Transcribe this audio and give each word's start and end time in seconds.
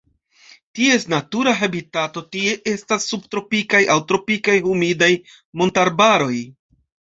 Ties 0.77 1.03
natura 1.13 1.53
habitato 1.59 2.23
tie 2.37 2.55
estas 2.73 3.05
subtropikaj 3.13 3.83
aŭ 3.97 4.01
tropikaj 4.13 4.59
humidaj 4.67 5.13
montararbaroj. 5.63 6.35